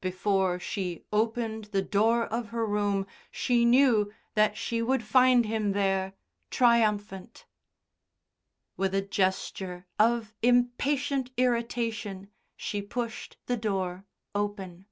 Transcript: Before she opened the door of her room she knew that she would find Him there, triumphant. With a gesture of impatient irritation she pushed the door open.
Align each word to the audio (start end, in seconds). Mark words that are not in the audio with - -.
Before 0.00 0.58
she 0.58 1.04
opened 1.12 1.66
the 1.66 1.80
door 1.80 2.24
of 2.26 2.48
her 2.48 2.66
room 2.66 3.06
she 3.30 3.64
knew 3.64 4.12
that 4.34 4.56
she 4.56 4.82
would 4.82 5.04
find 5.04 5.46
Him 5.46 5.70
there, 5.74 6.14
triumphant. 6.50 7.46
With 8.76 8.96
a 8.96 9.00
gesture 9.00 9.86
of 9.96 10.34
impatient 10.42 11.30
irritation 11.36 12.32
she 12.56 12.82
pushed 12.82 13.36
the 13.46 13.56
door 13.56 14.06
open. 14.34 14.86